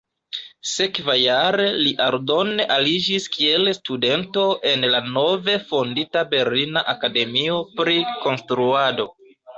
Sekvajare 0.67 1.65
li 1.87 1.91
aldone 2.05 2.65
aliĝis 2.77 3.27
kiel 3.35 3.69
studento 3.79 4.47
en 4.71 4.89
la 4.95 5.03
nove 5.19 5.59
fondita 5.69 6.25
Berlina 6.35 6.87
Akademio 6.95 7.61
pri 7.79 7.99
Konstruado. 8.27 9.11